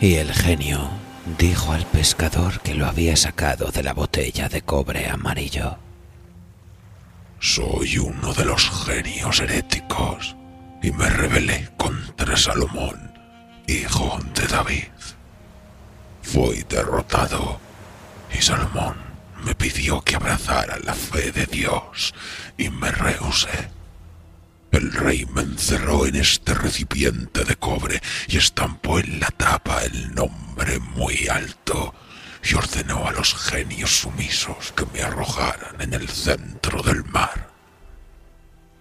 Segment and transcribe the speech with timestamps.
[0.00, 0.90] Y el genio
[1.38, 5.76] dijo al pescador que lo había sacado de la botella de cobre amarillo.
[7.40, 10.36] Soy uno de los genios heréticos
[10.82, 13.12] y me rebelé contra Salomón,
[13.66, 14.84] hijo de David.
[16.22, 17.58] Fui derrotado
[18.32, 18.96] y Salomón
[19.42, 22.14] me pidió que abrazara la fe de Dios
[22.56, 23.77] y me rehusé.
[24.78, 30.14] El rey me encerró en este recipiente de cobre y estampó en la tapa el
[30.14, 31.96] nombre muy alto
[32.44, 37.50] y ordenó a los genios sumisos que me arrojaran en el centro del mar.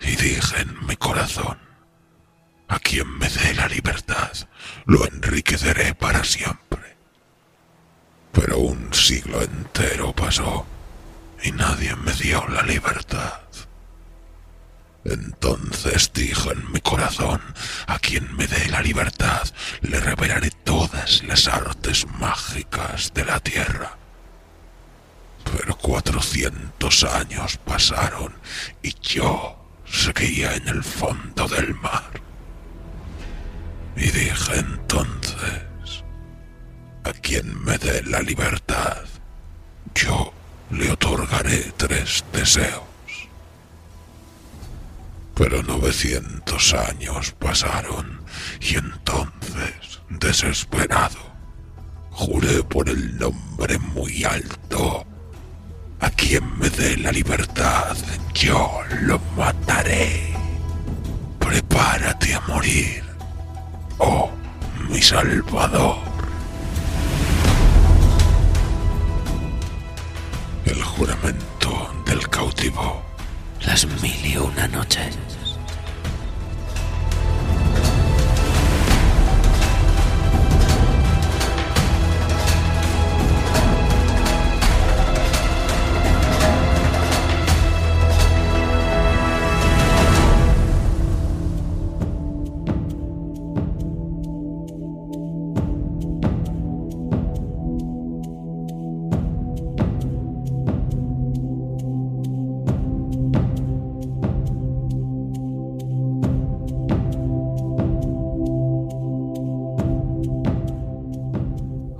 [0.00, 1.58] Y dije en mi corazón,
[2.68, 4.30] a quien me dé la libertad,
[4.86, 6.98] lo enriqueceré para siempre.
[8.30, 10.64] Pero un siglo entero pasó
[11.42, 13.40] y nadie me dio la libertad.
[15.10, 17.40] Entonces dije en mi corazón,
[17.88, 19.42] a quien me dé la libertad,
[19.80, 23.98] le revelaré todas las artes mágicas de la tierra.
[25.44, 28.34] Pero cuatrocientos años pasaron
[28.82, 32.10] y yo seguía en el fondo del mar.
[33.96, 36.04] Y dije entonces,
[37.02, 39.02] a quien me dé la libertad,
[39.92, 40.32] yo
[40.70, 42.89] le otorgaré tres deseos.
[45.40, 48.20] Pero 900 años pasaron
[48.60, 51.16] y entonces, desesperado,
[52.10, 55.06] juré por el nombre muy alto.
[55.98, 57.96] A quien me dé la libertad,
[58.34, 60.34] yo lo mataré.
[61.38, 63.02] Prepárate a morir,
[63.96, 64.30] oh
[64.90, 66.00] mi salvador.
[70.66, 73.09] El juramento del cautivo.
[73.66, 75.18] Las mil y una noches.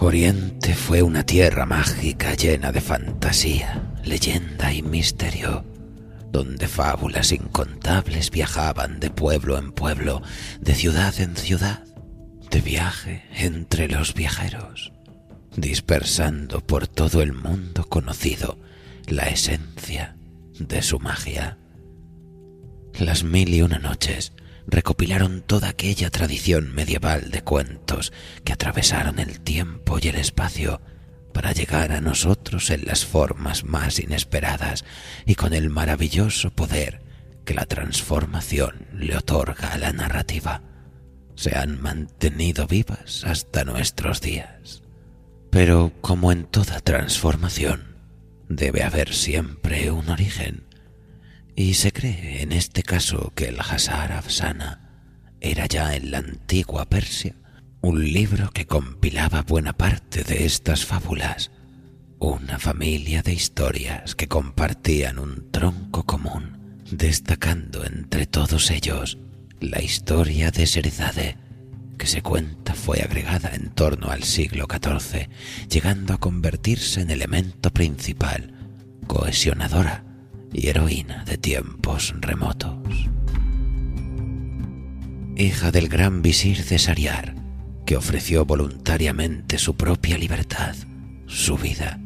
[0.00, 5.64] Oriente fue una tierra mágica llena de fantasía, leyenda y misterio,
[6.30, 10.20] donde fábulas incontables viajaban de pueblo en pueblo,
[10.60, 11.82] de ciudad en ciudad,
[12.50, 14.92] de viaje entre los viajeros,
[15.56, 18.58] dispersando por todo el mundo conocido
[19.06, 20.14] la esencia
[20.58, 21.56] de su magia.
[22.98, 24.34] Las mil y una noches
[24.66, 28.12] recopilaron toda aquella tradición medieval de cuentos
[28.44, 30.80] que atravesaron el tiempo y el espacio
[31.32, 34.84] para llegar a nosotros en las formas más inesperadas
[35.26, 37.02] y con el maravilloso poder
[37.44, 40.62] que la transformación le otorga a la narrativa.
[41.34, 44.82] Se han mantenido vivas hasta nuestros días.
[45.50, 47.96] Pero como en toda transformación,
[48.48, 50.64] debe haber siempre un origen
[51.56, 54.80] y se cree en este caso que el Hazar Afsana
[55.40, 57.34] era ya en la antigua Persia
[57.80, 61.50] un libro que compilaba buena parte de estas fábulas,
[62.18, 69.18] una familia de historias que compartían un tronco común, destacando entre todos ellos
[69.58, 71.38] la historia de Serizade,
[71.96, 75.28] que se cuenta fue agregada en torno al siglo XIV,
[75.70, 78.52] llegando a convertirse en elemento principal,
[79.06, 80.06] cohesionadora
[80.56, 82.74] y heroína de tiempos remotos.
[85.36, 87.34] Hija del gran visir Cesariar,
[87.84, 90.74] que ofreció voluntariamente su propia libertad,
[91.26, 92.00] su vida,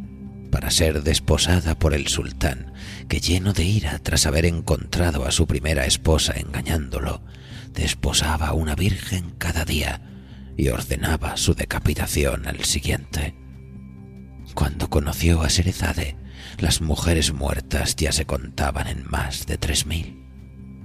[0.50, 2.72] para ser desposada por el sultán,
[3.08, 7.22] que lleno de ira tras haber encontrado a su primera esposa engañándolo,
[7.72, 10.02] desposaba a una virgen cada día
[10.56, 13.36] y ordenaba su decapitación al siguiente.
[14.54, 16.16] Cuando conoció a Serezade,
[16.58, 20.16] las mujeres muertas ya se contaban en más de tres mil.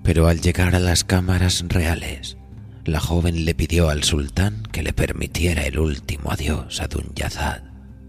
[0.03, 2.37] Pero al llegar a las cámaras reales,
[2.85, 7.63] la joven le pidió al sultán que le permitiera el último adiós a Dunyazad,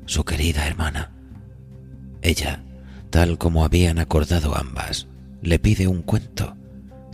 [0.05, 1.13] su querida hermana.
[2.21, 2.63] Ella,
[3.11, 5.07] tal como habían acordado ambas,
[5.41, 6.57] le pide un cuento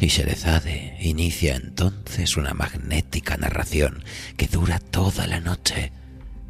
[0.03, 4.03] y Sherezade inicia entonces una magnética narración
[4.37, 5.93] que dura toda la noche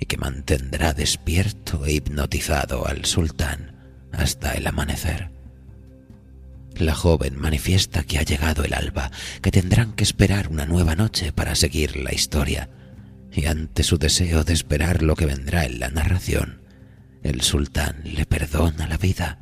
[0.01, 3.72] y que mantendrá despierto e hipnotizado al sultán
[4.13, 5.31] hasta el amanecer.
[6.77, 9.11] La joven manifiesta que ha llegado el alba,
[9.43, 12.71] que tendrán que esperar una nueva noche para seguir la historia,
[13.31, 16.63] y ante su deseo de esperar lo que vendrá en la narración,
[17.23, 19.39] el sultán le perdona la vida,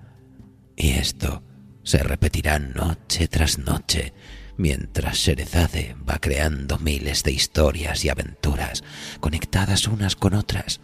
[0.77, 1.43] y esto
[1.83, 4.13] se repetirá noche tras noche
[4.61, 8.85] mientras Sherezade va creando miles de historias y aventuras
[9.19, 10.81] conectadas unas con otras,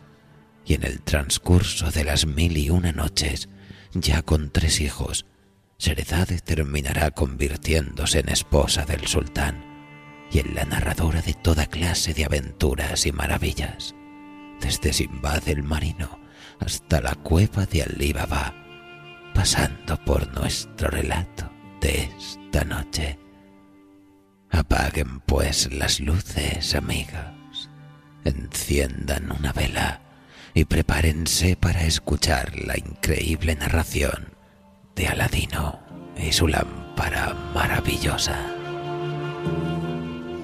[0.65, 3.51] y en el transcurso de las mil y una noches,
[3.93, 5.27] ya con tres hijos,
[5.79, 9.65] Sherezade terminará convirtiéndose en esposa del sultán
[10.31, 13.95] y en la narradora de toda clase de aventuras y maravillas,
[14.61, 16.19] desde Simbad el marino
[16.61, 18.55] hasta la cueva de Ali Baba,
[19.35, 21.51] pasando por nuestro relato
[21.81, 23.19] de esta noche.
[24.51, 27.69] Apaguen pues las luces, amigos,
[28.25, 30.01] enciendan una vela
[30.57, 34.33] y prepárense para escuchar la increíble narración
[34.95, 35.79] de Aladino
[36.17, 38.41] y su lámpara maravillosa.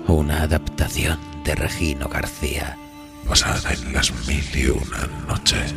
[0.06, 2.76] Una adaptación de Regino García.
[3.26, 5.72] Basada en las mil y una noches.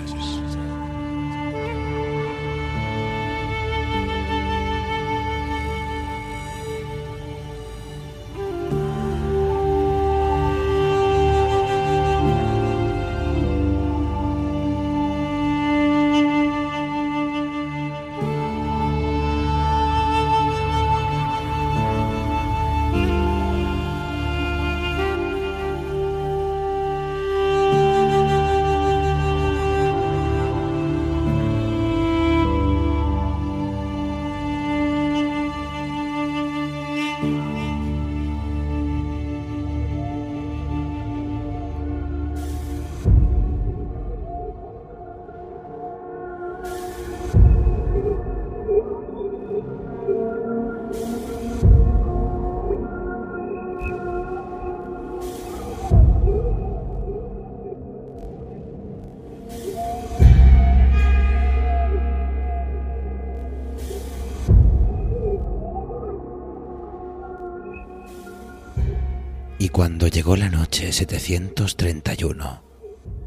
[69.76, 72.64] Cuando llegó la noche 731,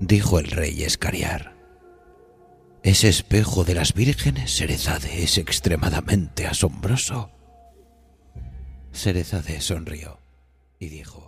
[0.00, 1.55] dijo el rey Escariar,
[2.83, 7.31] ese espejo de las vírgenes, Serezade, es extremadamente asombroso.
[8.93, 10.21] Serezade sonrió
[10.79, 11.28] y dijo,